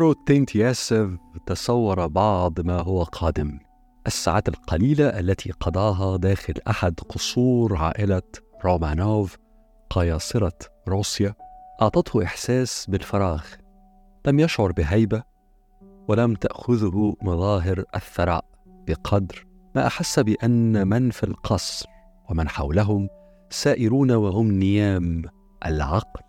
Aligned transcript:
فوروتينتسيف 0.00 1.10
تصور 1.46 2.06
بعض 2.06 2.60
ما 2.60 2.80
هو 2.80 3.02
قادم. 3.02 3.58
الساعات 4.06 4.48
القليلة 4.48 5.08
التي 5.08 5.50
قضاها 5.50 6.16
داخل 6.16 6.54
أحد 6.68 7.00
قصور 7.00 7.76
عائلة 7.76 8.22
رومانوف 8.64 9.36
قياصرة 9.90 10.58
روسيا 10.88 11.34
أعطته 11.82 12.24
إحساس 12.24 12.86
بالفراغ. 12.88 13.44
لم 14.26 14.40
يشعر 14.40 14.72
بهيبة 14.72 15.22
ولم 16.08 16.34
تأخذه 16.34 17.16
مظاهر 17.22 17.84
الثراء. 17.94 18.44
بقدر 18.66 19.46
ما 19.74 19.86
أحس 19.86 20.18
بأن 20.18 20.88
من 20.88 21.10
في 21.10 21.24
القصر 21.24 21.88
ومن 22.30 22.48
حولهم 22.48 23.08
سائرون 23.50 24.10
وهم 24.10 24.52
نيام 24.52 25.22
العقل. 25.66 26.22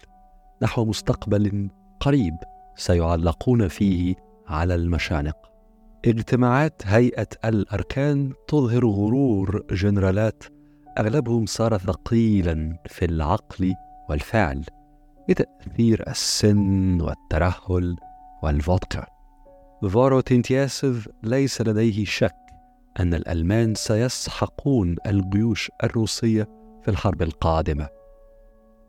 نحو 0.62 0.86
مستقبل 0.86 1.70
قريب. 2.00 2.38
سيعلقون 2.76 3.68
فيه 3.68 4.16
على 4.48 4.76
المشانق. 4.76 5.38
اجتماعات 6.06 6.82
هيئة 6.86 7.28
الأركان 7.46 8.34
تظهر 8.48 8.86
غرور 8.86 9.66
جنرالات 9.72 10.44
أغلبهم 10.98 11.46
صار 11.46 11.78
ثقيلا 11.78 12.78
في 12.86 13.06
العقل 13.06 13.74
والفعل 14.10 14.66
بتأثير 15.30 16.10
السن 16.10 17.02
والترهل 17.02 17.96
والفودكا. 18.44 19.06
فارو 19.90 20.20
تنتياسيف 20.20 21.10
ليس 21.24 21.62
لديه 21.62 22.06
شك 22.06 22.36
أن 23.00 23.14
الألمان 23.14 23.76
سيسحقون 23.76 24.96
الجيوش 25.06 25.72
الروسية 25.84 26.48
في 26.84 26.92
الحرب 26.92 27.22
القادمة. 27.22 28.01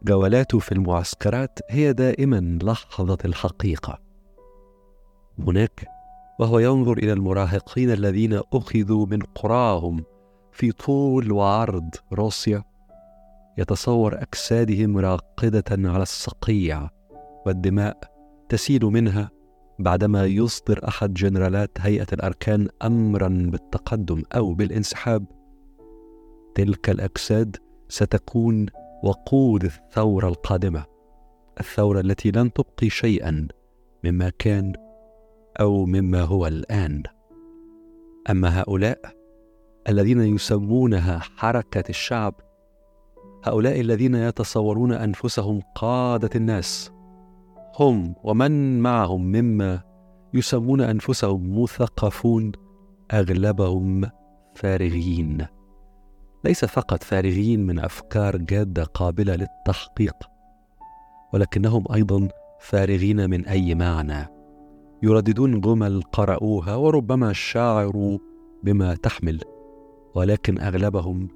جولاته 0.05 0.59
في 0.59 0.73
المعسكرات 0.73 1.59
هي 1.71 1.93
دائما 1.93 2.59
لحظة 2.63 3.19
الحقيقة. 3.25 3.99
هناك 5.39 5.87
وهو 6.41 6.59
ينظر 6.59 6.99
إلى 6.99 7.13
المراهقين 7.13 7.91
الذين 7.91 8.41
أخذوا 8.53 9.07
من 9.07 9.23
قراهم 9.23 10.05
في 10.53 10.73
طول 10.73 11.33
وعرض 11.33 11.91
روسيا 12.13 12.65
يتصور 13.59 14.23
أجسادهم 14.23 14.99
راقدة 14.99 15.65
على 15.71 16.03
الصقيع 16.03 16.89
والدماء 17.47 17.99
تسيل 18.49 18.85
منها 18.85 19.31
بعدما 19.79 20.25
يصدر 20.25 20.89
أحد 20.89 21.15
جنرالات 21.15 21.71
هيئة 21.81 22.07
الأركان 22.13 22.69
امرا 22.83 23.29
بالتقدم 23.29 24.23
أو 24.33 24.55
بالانسحاب. 24.55 25.27
تلك 26.55 26.91
الأجساد 26.91 27.57
ستكون 27.89 28.67
وقود 29.03 29.65
الثورة 29.65 30.29
القادمة 30.29 30.85
الثورة 31.61 32.01
التي 32.01 32.31
لن 32.31 32.53
تبقي 32.53 32.91
شيئا 32.91 33.49
مما 34.05 34.33
كان 34.39 34.73
أو 35.61 35.87
مما 35.87 36.23
هو 36.23 36.47
الآن. 36.47 37.03
أما 38.31 38.61
هؤلاء 38.61 38.99
الذين 39.89 40.21
يسمونها 40.21 41.19
حركة 41.19 41.85
الشعب 41.89 42.35
هؤلاء 43.45 43.81
الذين 43.81 44.15
يتصورون 44.15 44.93
أنفسهم 44.93 45.61
قادة 45.75 46.31
الناس 46.35 46.93
هم 47.79 48.15
ومن 48.25 48.81
معهم 48.81 49.23
مما 49.23 49.83
يسمون 50.35 50.81
أنفسهم 50.81 51.63
مثقفون 51.63 52.53
أغلبهم 53.13 54.11
فارغين. 54.55 55.47
ليس 56.45 56.65
فقط 56.65 57.03
فارغين 57.03 57.67
من 57.67 57.79
أفكار 57.79 58.37
جادة 58.37 58.85
قابلة 58.85 59.37
للتحقيق 59.37 60.17
ولكنهم 61.33 61.85
أيضا 61.95 62.29
فارغين 62.61 63.31
من 63.31 63.47
أي 63.47 63.75
معنى. 63.75 64.29
يرددون 65.03 65.61
جمل 65.61 66.03
قرأوها 66.03 66.77
وربما 66.77 67.33
شعروا 67.33 68.19
بما 68.63 68.95
تحمل 68.95 69.41
ولكن 70.15 70.61
أغلبهم 70.61 71.29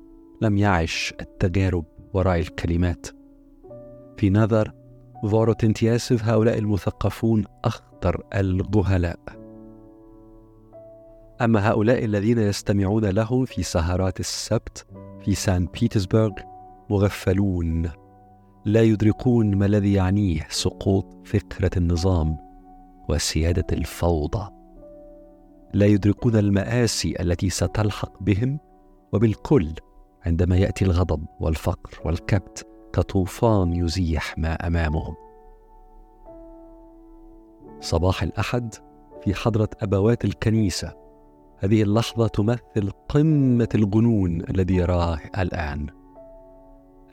لم 0.42 0.58
يعش 0.58 1.14
التجارب 1.20 1.84
وراء 2.14 2.38
الكلمات. 2.38 3.06
في 4.16 4.30
نظر 4.30 4.72
فوروتنتياسيف 5.22 6.24
هؤلاء 6.24 6.58
المثقفون 6.58 7.44
أخطر 7.64 8.22
الجهلاء. 8.34 9.45
أما 11.40 11.70
هؤلاء 11.70 12.04
الذين 12.04 12.38
يستمعون 12.38 13.04
لهم 13.04 13.44
في 13.44 13.62
سهرات 13.62 14.20
السبت 14.20 14.86
في 15.24 15.34
سان 15.34 15.66
بيترسبرغ 15.66 16.32
مغفلون 16.90 17.90
لا 18.64 18.82
يدركون 18.82 19.54
ما 19.54 19.66
الذي 19.66 19.92
يعنيه 19.92 20.46
سقوط 20.50 21.26
فكرة 21.26 21.70
النظام 21.76 22.36
وسيادة 23.08 23.66
الفوضى. 23.72 24.50
لا 25.74 25.86
يدركون 25.86 26.36
المآسي 26.36 27.14
التي 27.20 27.50
ستلحق 27.50 28.22
بهم 28.22 28.58
وبالكل 29.12 29.72
عندما 30.26 30.56
يأتي 30.56 30.84
الغضب 30.84 31.26
والفقر 31.40 32.00
والكبت 32.04 32.66
كطوفان 32.92 33.72
يزيح 33.72 34.38
ما 34.38 34.66
أمامهم. 34.66 35.14
صباح 37.80 38.22
الأحد 38.22 38.74
في 39.24 39.34
حضرة 39.34 39.68
أبوات 39.80 40.24
الكنيسة 40.24 41.05
هذه 41.58 41.82
اللحظة 41.82 42.26
تمثل 42.26 42.90
قمة 43.08 43.68
الجنون 43.74 44.42
الذي 44.50 44.74
يراه 44.74 45.18
الآن. 45.38 45.86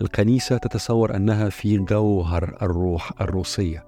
الكنيسة 0.01 0.57
تتصور 0.57 1.15
أنها 1.15 1.49
في 1.49 1.77
جوهر 1.77 2.57
الروح 2.61 3.21
الروسية. 3.21 3.85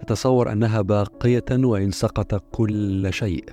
تتصور 0.00 0.52
أنها 0.52 0.82
باقية 0.82 1.44
وإن 1.50 1.90
سقط 1.90 2.34
كل 2.34 3.12
شيء. 3.12 3.44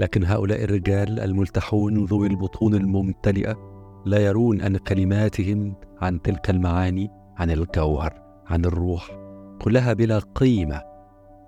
لكن 0.00 0.24
هؤلاء 0.24 0.64
الرجال 0.64 1.20
الملتحون 1.20 2.04
ذوي 2.04 2.26
البطون 2.26 2.74
الممتلئة 2.74 3.74
لا 4.06 4.18
يرون 4.18 4.60
أن 4.60 4.76
كلماتهم 4.76 5.74
عن 6.00 6.22
تلك 6.22 6.50
المعاني 6.50 7.10
عن 7.36 7.50
الجوهر 7.50 8.22
عن 8.46 8.64
الروح 8.64 9.10
كلها 9.62 9.92
بلا 9.92 10.18
قيمة 10.18 10.82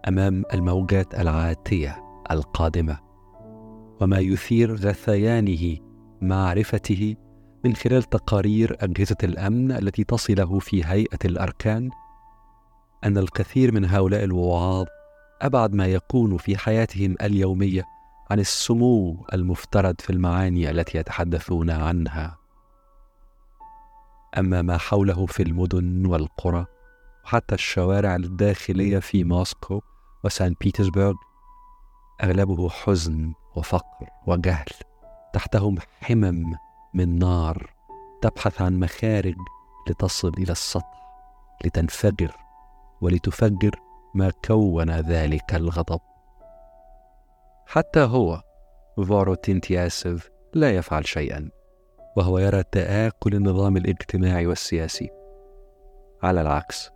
أمام 0.09 0.43
الموجات 0.55 1.15
العاتية 1.15 1.97
القادمة. 2.31 3.06
وما 4.01 4.19
يثير 4.19 4.75
غثيانه 4.75 5.77
معرفته 6.23 7.17
من 7.65 7.75
خلال 7.75 8.03
تقارير 8.03 8.77
أجهزة 8.81 9.17
الأمن 9.25 9.73
التي 9.73 10.05
تصله 10.05 10.59
في 10.59 10.85
هيئة 10.85 11.19
الأركان 11.25 11.91
أن 13.05 13.19
الكثير 13.19 13.75
من 13.75 13.85
هؤلاء 13.85 14.25
الوعاظ 14.25 14.87
أبعد 15.43 15.75
ما 15.75 15.87
يكون 15.87 16.37
في 16.37 16.57
حياتهم 16.57 17.17
اليومية 17.23 17.85
عن 18.31 18.39
السمو 18.39 19.27
المفترض 19.33 20.01
في 20.01 20.11
المعاني 20.11 20.71
التي 20.71 20.99
يتحدثون 20.99 21.71
عنها. 21.71 22.39
أما 24.39 24.63
ما 24.63 24.79
حوله 24.79 25.27
في 25.27 25.43
المدن 25.43 26.07
والقرى 26.07 26.67
وحتى 27.25 27.55
الشوارع 27.55 28.17
الداخلية 28.17 28.99
في 28.99 29.25
موسكو 29.25 29.81
وسان 30.25 30.55
بيترسبرغ 30.61 31.15
أغلبه 32.23 32.69
حزن. 32.69 33.33
وفقر 33.57 34.11
وجهل. 34.27 34.67
تحتهم 35.33 35.77
حمم 36.01 36.55
من 36.95 37.19
نار 37.19 37.71
تبحث 38.23 38.63
عن 38.63 38.81
مخارج 38.81 39.37
لتصل 39.91 40.33
إلى 40.39 40.53
السطح 40.53 41.03
لتنفجر 41.65 42.37
ولتفجر 43.01 43.81
ما 44.15 44.33
كون 44.45 44.91
ذلك 44.91 45.55
الغضب. 45.55 46.01
حتى 47.67 48.01
هو 48.01 48.43
فارو 49.09 49.35
تنتياسيف 49.35 50.31
لا 50.55 50.77
يفعل 50.77 51.07
شيئا 51.07 51.51
وهو 52.17 52.39
يرى 52.39 52.63
تآكل 52.63 53.35
النظام 53.35 53.77
الاجتماعي 53.77 54.47
والسياسي. 54.47 55.11
على 56.23 56.41
العكس 56.41 56.91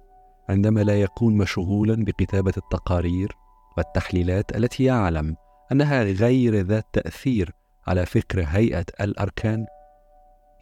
عندما 0.48 0.80
لا 0.80 1.00
يكون 1.00 1.36
مشغولا 1.36 2.04
بكتابة 2.04 2.52
التقارير 2.56 3.36
والتحليلات 3.76 4.56
التي 4.56 4.84
يعلم 4.84 5.36
أنها 5.72 6.02
غير 6.02 6.54
ذات 6.54 6.86
تأثير 6.92 7.50
على 7.86 8.06
فكر 8.06 8.44
هيئة 8.46 8.84
الأركان 9.00 9.66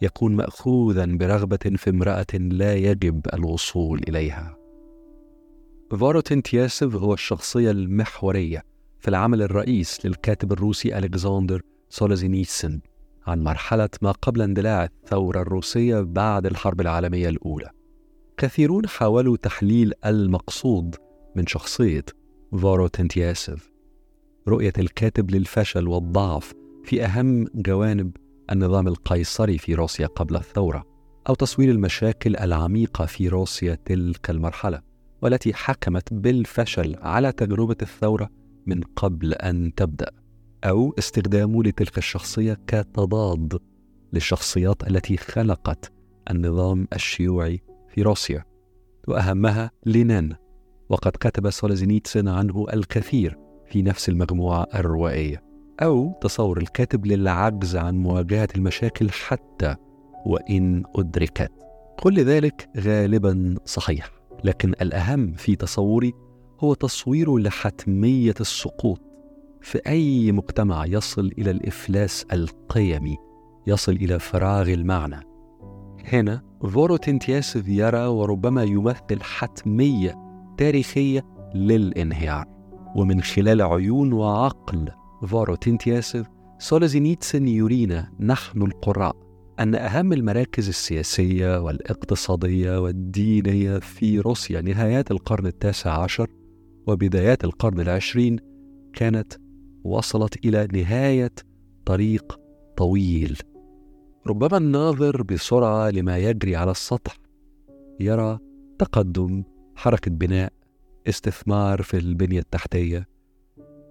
يكون 0.03 0.37
مأخوذا 0.37 1.07
برغبة 1.07 1.77
في 1.77 1.91
امرأة 1.91 2.27
لا 2.35 2.75
يجب 2.75 3.27
الوصول 3.35 4.01
إليها 4.09 4.57
فاروتين 5.91 6.43
تياسيف 6.43 6.97
هو 6.97 7.15
الشخصية 7.15 7.71
المحورية 7.71 8.63
في 8.99 9.09
العمل 9.09 9.43
الرئيس 9.43 10.07
للكاتب 10.07 10.53
الروسي 10.53 10.99
ألكسندر 10.99 11.63
سولزينيتسن 11.89 12.81
عن 13.27 13.43
مرحلة 13.43 13.89
ما 14.03 14.13
قبل 14.13 14.43
اندلاع 14.43 14.85
الثورة 14.85 15.43
الروسية 15.43 16.01
بعد 16.01 16.47
الحرب 16.47 16.81
العالمية 16.81 17.29
الأولى. 17.29 17.71
كثيرون 18.37 18.89
حاولوا 18.89 19.37
تحليل 19.37 19.93
المقصود 20.07 20.97
من 21.37 21.47
شخصية 21.47 22.05
فوروتينتسيف 22.53 23.78
رؤية 24.49 24.73
الكاتب 24.79 25.31
للفشل 25.31 25.89
والضعف 25.89 26.53
في 26.85 27.05
أهم 27.05 27.47
جوانب 27.55 28.17
النظام 28.53 28.89
القيصري 28.89 29.59
في 29.59 29.75
روسيا 29.75 30.07
قبل 30.07 30.37
الثورة 30.37 30.85
أو 31.29 31.35
تصوير 31.35 31.71
المشاكل 31.71 32.37
العميقة 32.37 33.07
في 33.07 33.29
روسيا 33.29 33.79
تلك 33.85 34.31
المرحلة 34.31 34.83
والتي 35.23 35.55
حكمت 35.55 36.15
بالفشل 36.15 36.97
على 37.01 37.33
تجربة 37.33 37.77
الثورة 37.83 38.31
من 38.67 38.81
قبل 38.97 39.35
أن 39.35 39.75
تبدأ 39.75 40.11
أو 40.65 40.95
استخدامه 40.99 41.65
لتلك 41.65 41.99
الشخصية 41.99 42.59
كتضاد 42.67 43.59
للشخصيات 44.13 44.89
التي 44.89 45.17
خلقت 45.17 45.93
النظام 46.31 46.89
الشيوعي 46.93 47.63
في 47.89 48.03
روسيا. 48.03 48.45
وأهمها 49.09 49.71
لينين 49.87 50.35
وقد 50.89 51.13
كتب 51.13 51.51
سولزينيتسن 51.51 52.29
عنه 52.29 52.67
الكثير 52.73 53.39
في 53.69 53.83
نفس 53.83 54.09
المجموعة 54.09 54.67
الروائية 54.75 55.43
أو 55.83 56.19
تصور 56.21 56.59
الكاتب 56.59 57.07
للعجز 57.07 57.77
عن 57.77 57.99
مواجهة 57.99 58.49
المشاكل 58.57 59.11
حتى 59.11 59.77
وإن 60.27 60.83
أدركت. 60.97 61.53
كل 62.01 62.21
ذلك 62.21 62.69
غالبا 62.77 63.55
صحيح 63.65 64.11
لكن 64.45 64.73
الأهم 64.83 65.33
في 65.33 65.57
تصوري 65.57 66.13
هو 66.61 66.75
تصوير 66.75 67.39
لحتمية 67.39 68.35
السقوط. 68.41 69.01
في 69.61 69.81
أي 69.87 70.33
مجتمع 70.33 70.87
يصل 70.87 71.33
إلى 71.39 71.51
الإفلاس 71.51 72.27
القيمي 72.33 73.17
يصل 73.67 73.93
إلى 73.93 74.19
فراغ 74.19 74.73
المعنى. 74.73 75.21
هنا 76.13 76.43
فوروتينتسيف 76.63 77.69
يرى 77.69 78.07
وربما 78.07 78.63
يمثل 78.63 79.23
حتمية 79.23 80.15
تاريخية 80.59 81.25
للانهيار. 81.55 82.58
ومن 82.97 83.21
خلال 83.23 83.63
عيون 83.63 84.13
وعقل 84.13 84.89
فوروتينتسيف 85.27 86.27
سولزينيتسن 86.59 87.49
يرينا 87.49 88.13
نحن 88.21 88.63
القراء 88.63 89.17
أن 89.61 89.75
أهم 89.75 90.13
المراكز 90.13 90.69
السياسية 90.69 91.61
والاقتصادية 91.61 92.81
والدينية 92.81 93.79
في 93.79 94.21
روسيا 94.21 94.61
نهايات 94.61 95.11
القرن 95.11 95.47
التاسع 95.47 96.03
عشر 96.03 96.31
وبدايات 96.87 97.45
القرن 97.45 97.81
العشرين 97.81 98.39
كانت 98.93 99.33
وصلت 99.85 100.45
إلى 100.47 100.69
نهاية 100.73 101.33
طريق 101.87 102.41
طويل. 102.77 103.39
ربما 104.27 104.57
الناظر 104.57 105.23
بسرعة 105.23 105.91
لما 105.91 106.19
يجري 106.19 106.57
على 106.57 106.71
السطح 106.71 107.17
يرى 108.01 108.39
تقدم 108.79 109.43
حركة 109.77 110.11
بناء 110.11 110.53
استثمار 111.09 111.83
في 111.83 111.97
البنية 111.97 112.39
التحتية 112.39 113.09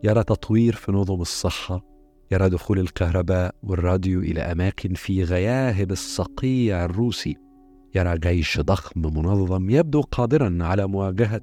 يرى 0.03 0.23
تطوير 0.23 0.73
في 0.75 0.91
نظم 0.91 1.21
الصحة 1.21 1.85
يرى 2.31 2.49
دخول 2.49 2.79
الكهرباء 2.79 3.55
والراديو 3.63 4.19
إلى 4.19 4.41
أماكن 4.41 4.93
في 4.93 5.23
غياهب 5.23 5.91
الصقيع 5.91 6.85
الروسي 6.85 7.35
يرى 7.95 8.17
جيش 8.17 8.59
ضخم 8.59 9.01
منظم 9.01 9.69
يبدو 9.69 10.01
قادرا 10.01 10.57
على 10.61 10.87
مواجهة 10.87 11.41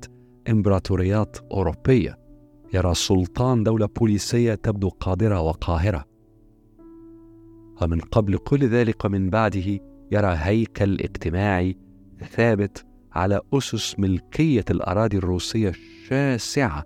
إمبراطوريات 0.49 1.37
أوروبية 1.53 2.19
يرى 2.75 2.95
سلطان 2.95 3.63
دولة 3.63 3.87
بوليسية 3.87 4.55
تبدو 4.55 4.89
قادرة 4.89 5.41
وقاهرة. 5.41 6.05
ومن 7.83 8.01
قبل 8.01 8.39
كل 8.39 8.69
ذلك 8.69 9.05
ومن 9.05 9.31
بعده 9.31 9.81
يرى 10.13 10.35
هيكل 10.39 11.01
اجتماعي 11.01 11.77
ثابت 12.31 12.87
على 13.15 13.41
أسس 13.53 13.99
ملكية 13.99 14.65
الأراضي 14.71 15.17
الروسية 15.17 15.69
الشاسعة 15.69 16.85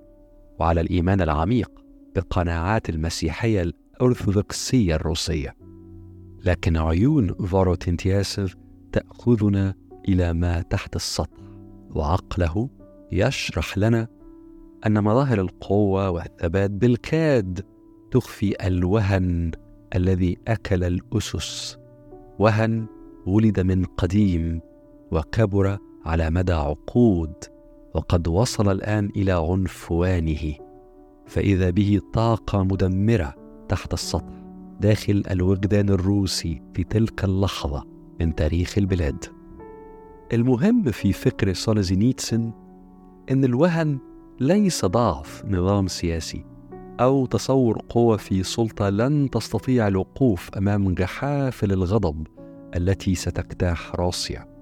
وعلى 0.61 0.81
الإيمان 0.81 1.21
العميق 1.21 1.71
بالقناعات 2.15 2.91
المسيحية 2.91 3.63
الأرثوذكسية 3.63 4.95
الروسية. 4.95 5.57
لكن 6.45 6.77
عيون 6.77 7.35
فاروتنتياسف 7.35 8.55
تأخذنا 8.93 9.75
إلى 10.09 10.33
ما 10.33 10.63
تحت 10.63 10.97
السطح 10.97 11.39
وعقله 11.91 12.69
يشرح 13.13 13.79
لنا 13.79 14.09
أن 14.87 15.05
مظاهر 15.05 15.41
القوة 15.41 16.11
والثبات 16.11 16.71
بالكاد 16.71 17.61
تخفي 18.11 18.67
الوهن 18.67 19.51
الذي 19.95 20.39
أكل 20.49 20.85
الأسس. 20.85 21.79
وهن 22.39 22.87
ولد 23.27 23.61
من 23.61 23.85
قديم 23.85 24.61
وكبر 25.13 25.79
على 26.09 26.31
مدى 26.31 26.53
عقود 26.53 27.35
وقد 27.95 28.29
وصل 28.29 28.73
الآن 28.73 29.11
إلى 29.17 29.33
عنفوانه 29.33 30.55
فإذا 31.27 31.71
به 31.71 32.01
طاقة 32.13 32.63
مدمرة 32.63 33.35
تحت 33.69 33.93
السطح 33.93 34.35
داخل 34.81 35.23
الوجدان 35.31 35.89
الروسي 35.89 36.63
في 36.75 36.85
تلك 36.85 37.25
اللحظة 37.25 37.85
من 38.21 38.35
تاريخ 38.35 38.79
البلاد. 38.79 39.25
المهم 40.33 40.83
في 40.83 41.13
فكر 41.13 41.53
سولزينيتسن 41.53 42.53
أن 43.31 43.45
الوهن 43.45 43.99
ليس 44.41 44.85
ضعف 44.85 45.45
نظام 45.45 45.87
سياسي 45.87 46.45
أو 47.01 47.27
تصور 47.27 47.83
قوة 47.89 48.17
في 48.17 48.43
سلطة 48.43 48.89
لن 48.89 49.31
تستطيع 49.31 49.89
الوقوف 49.89 50.51
أمام 50.57 50.95
جحافل 50.95 51.73
الغضب 51.73 52.27
التي 52.77 53.15
ستجتاح 53.15 53.95
روسيا. 53.95 54.58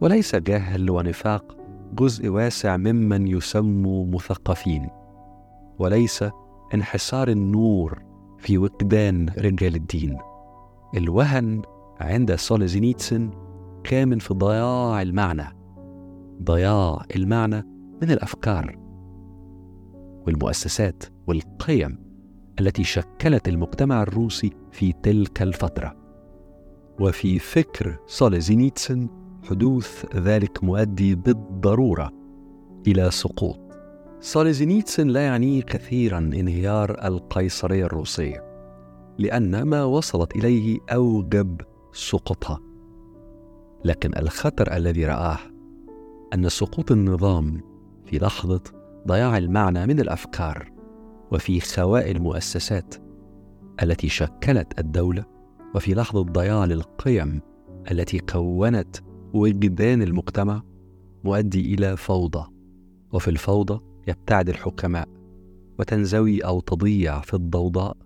وليس 0.00 0.36
جهل 0.36 0.90
ونفاق 0.90 1.56
جزء 1.92 2.28
واسع 2.28 2.76
ممن 2.76 3.28
يسموا 3.28 4.06
مثقفين 4.06 4.88
وليس 5.78 6.24
انحسار 6.74 7.28
النور 7.28 8.02
في 8.38 8.58
وجدان 8.58 9.28
رجال 9.38 9.74
الدين. 9.74 10.18
الوهن 10.96 11.62
عند 12.00 12.34
سوليزينيتسن 12.34 13.30
كامن 13.84 14.18
في 14.18 14.34
ضياع 14.34 15.02
المعنى 15.02 15.56
ضياع 16.42 17.02
المعنى 17.16 17.66
من 18.02 18.10
الأفكار 18.10 18.78
والمؤسسات 20.26 21.04
والقيم 21.26 21.98
التي 22.60 22.84
شكلت 22.84 23.48
المجتمع 23.48 24.02
الروسي 24.02 24.50
في 24.72 24.92
تلك 25.02 25.42
الفترة. 25.42 25.96
وفي 27.00 27.38
فكر 27.38 27.98
سولزينيتسن 28.06 29.08
حدوث 29.42 30.16
ذلك 30.16 30.64
مؤدي 30.64 31.14
بالضرورة 31.14 32.12
إلى 32.86 33.10
سقوط. 33.10 33.58
سولزينيتسن 34.20 35.08
لا 35.08 35.20
يعنيه 35.20 35.62
كثيرا 35.62 36.18
انهيار 36.18 37.06
القيصرية 37.06 37.84
الروسية 37.84 38.44
لأن 39.18 39.62
ما 39.62 39.84
وصلت 39.84 40.36
إليه 40.36 40.78
أوجب 40.90 41.60
سقوطها. 41.92 42.60
لكن 43.84 44.18
الخطر 44.18 44.76
الذي 44.76 45.06
رآه 45.06 45.38
أن 46.34 46.48
سقوط 46.48 46.92
النظام 46.92 47.60
في 48.06 48.18
لحظة 48.18 48.62
ضياع 49.06 49.38
المعنى 49.38 49.86
من 49.86 50.00
الأفكار 50.00 50.72
وفي 51.32 51.60
خواء 51.60 52.10
المؤسسات 52.10 52.94
التي 53.82 54.08
شكلت 54.08 54.80
الدولة 54.80 55.24
وفي 55.74 55.94
لحظة 55.94 56.22
ضياع 56.22 56.64
للقيم 56.64 57.40
التي 57.90 58.18
كونت 58.18 58.96
وجدان 59.34 60.02
المجتمع 60.02 60.62
مؤدي 61.24 61.74
إلى 61.74 61.96
فوضى 61.96 62.50
وفي 63.12 63.28
الفوضى 63.28 63.80
يبتعد 64.08 64.48
الحكماء 64.48 65.08
وتنزوي 65.78 66.40
أو 66.40 66.60
تضيع 66.60 67.20
في 67.20 67.34
الضوضاء 67.34 67.96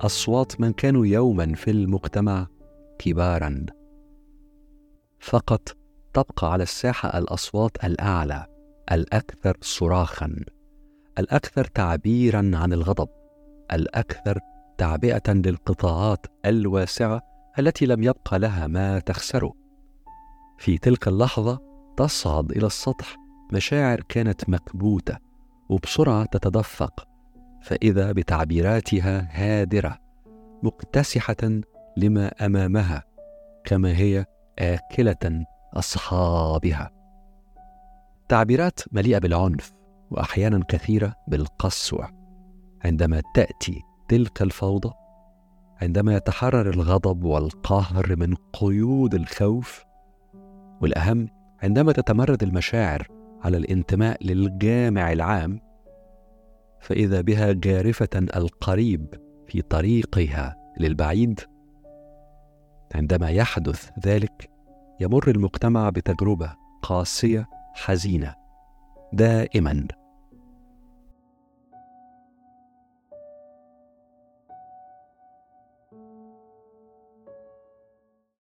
أصوات 0.00 0.60
من 0.60 0.72
كانوا 0.72 1.06
يوما 1.06 1.54
في 1.54 1.70
المجتمع 1.70 2.46
كبارا. 2.98 3.66
فقط 5.20 5.76
تبقى 6.14 6.52
على 6.52 6.62
الساحة 6.62 7.18
الأصوات 7.18 7.84
الأعلى 7.84 8.46
الأكثر 8.92 9.56
صراخا 9.60 10.36
الأكثر 11.18 11.64
تعبيرا 11.64 12.50
عن 12.54 12.72
الغضب 12.72 13.08
الأكثر 13.72 14.38
تعبئة 14.78 15.32
للقطاعات 15.32 16.26
الواسعة 16.46 17.20
التي 17.58 17.86
لم 17.86 18.02
يبقى 18.02 18.38
لها 18.38 18.66
ما 18.66 18.98
تخسره. 18.98 19.61
في 20.62 20.78
تلك 20.78 21.08
اللحظة 21.08 21.60
تصعد 21.96 22.50
إلى 22.52 22.66
السطح 22.66 23.16
مشاعر 23.52 24.00
كانت 24.00 24.50
مكبوتة 24.50 25.16
وبسرعة 25.68 26.24
تتدفق 26.24 27.08
فإذا 27.62 28.12
بتعبيراتها 28.12 29.28
هادرة 29.30 29.98
مكتسحة 30.62 31.60
لما 31.96 32.46
أمامها 32.46 33.04
كما 33.64 33.96
هي 33.96 34.26
آكلة 34.58 35.44
أصحابها. 35.74 36.90
تعبيرات 38.28 38.80
مليئة 38.92 39.18
بالعنف 39.18 39.72
وأحيانا 40.10 40.64
كثيرة 40.68 41.14
بالقسوة. 41.28 42.10
عندما 42.84 43.22
تأتي 43.34 43.80
تلك 44.08 44.42
الفوضى 44.42 44.92
عندما 45.82 46.16
يتحرر 46.16 46.70
الغضب 46.70 47.24
والقهر 47.24 48.16
من 48.16 48.34
قيود 48.52 49.14
الخوف 49.14 49.91
والأهم 50.82 51.28
عندما 51.62 51.92
تتمرد 51.92 52.42
المشاعر 52.42 53.08
على 53.42 53.56
الانتماء 53.56 54.24
للجامع 54.24 55.12
العام 55.12 55.60
فإذا 56.80 57.20
بها 57.20 57.52
جارفة 57.52 58.08
القريب 58.14 59.14
في 59.48 59.62
طريقها 59.62 60.56
للبعيد 60.80 61.40
عندما 62.94 63.30
يحدث 63.30 63.90
ذلك 64.06 64.50
يمر 65.00 65.30
المجتمع 65.30 65.88
بتجربة 65.88 66.52
قاسية 66.82 67.48
حزينة 67.74 68.34
دائما. 69.12 69.86